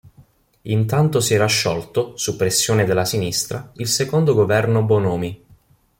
[0.63, 5.45] Intanto si era sciolto, su pressione della sinistra, il secondo governo Bonomi.